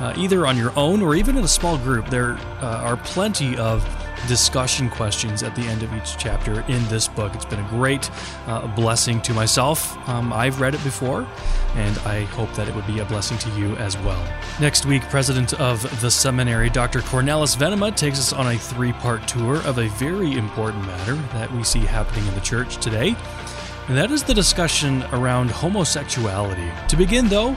uh, 0.00 0.14
either 0.16 0.46
on 0.46 0.56
your 0.56 0.72
own 0.78 1.02
or 1.02 1.16
even 1.16 1.36
in 1.36 1.42
a 1.42 1.48
small 1.48 1.76
group. 1.76 2.08
There 2.10 2.34
uh, 2.60 2.82
are 2.84 2.96
plenty 2.96 3.56
of 3.56 3.84
discussion 4.24 4.90
questions 4.90 5.42
at 5.42 5.54
the 5.54 5.62
end 5.62 5.82
of 5.82 5.92
each 5.94 6.16
chapter 6.18 6.60
in 6.62 6.86
this 6.88 7.08
book. 7.08 7.34
It's 7.34 7.44
been 7.44 7.60
a 7.60 7.68
great 7.68 8.10
uh, 8.46 8.66
blessing 8.74 9.20
to 9.22 9.32
myself. 9.32 9.96
Um, 10.08 10.32
I've 10.32 10.60
read 10.60 10.74
it 10.74 10.82
before, 10.84 11.26
and 11.74 11.98
I 12.00 12.22
hope 12.24 12.52
that 12.54 12.68
it 12.68 12.74
would 12.74 12.86
be 12.86 13.00
a 13.00 13.04
blessing 13.04 13.38
to 13.38 13.50
you 13.58 13.76
as 13.76 13.96
well. 13.98 14.22
Next 14.60 14.86
week, 14.86 15.02
President 15.04 15.54
of 15.54 15.82
the 16.00 16.10
seminary, 16.10 16.70
Dr. 16.70 17.00
Cornelis 17.00 17.56
Venema, 17.56 17.94
takes 17.94 18.18
us 18.18 18.32
on 18.32 18.46
a 18.48 18.58
three 18.58 18.92
part 18.92 19.26
tour 19.28 19.56
of 19.66 19.78
a 19.78 19.88
very 19.88 20.32
important 20.32 20.86
matter 20.86 21.14
that 21.32 21.50
we 21.52 21.62
see 21.64 21.80
happening 21.80 22.26
in 22.26 22.34
the 22.34 22.40
church 22.40 22.78
today. 22.78 23.16
And 23.88 23.96
that 23.98 24.10
is 24.10 24.22
the 24.22 24.32
discussion 24.32 25.02
around 25.12 25.50
homosexuality. 25.50 26.70
To 26.88 26.96
begin, 26.96 27.28
though, 27.28 27.54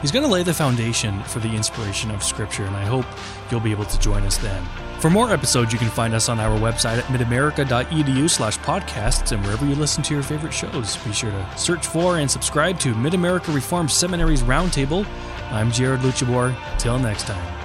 he's 0.00 0.12
going 0.12 0.24
to 0.24 0.30
lay 0.30 0.42
the 0.42 0.54
foundation 0.54 1.22
for 1.24 1.38
the 1.40 1.54
inspiration 1.54 2.10
of 2.10 2.22
Scripture, 2.22 2.64
and 2.64 2.76
I 2.76 2.84
hope 2.84 3.06
you'll 3.50 3.60
be 3.60 3.70
able 3.70 3.84
to 3.86 3.98
join 3.98 4.22
us 4.24 4.38
then. 4.38 4.64
For 5.00 5.10
more 5.10 5.30
episodes, 5.30 5.72
you 5.72 5.78
can 5.78 5.88
find 5.88 6.14
us 6.14 6.28
on 6.28 6.40
our 6.40 6.58
website 6.58 6.98
at 6.98 7.04
midamerica.edu 7.04 8.30
slash 8.30 8.58
podcasts 8.60 9.32
and 9.32 9.44
wherever 9.44 9.66
you 9.66 9.74
listen 9.74 10.02
to 10.04 10.14
your 10.14 10.22
favorite 10.22 10.54
shows. 10.54 10.96
Be 10.98 11.12
sure 11.12 11.30
to 11.30 11.58
search 11.58 11.86
for 11.86 12.18
and 12.18 12.30
subscribe 12.30 12.78
to 12.80 12.94
Mid 12.94 13.14
America 13.14 13.52
Reformed 13.52 13.90
Seminary's 13.90 14.42
Roundtable. 14.42 15.06
I'm 15.50 15.70
Jared 15.70 16.00
Luchabor. 16.00 16.56
Till 16.78 16.98
next 16.98 17.24
time. 17.26 17.55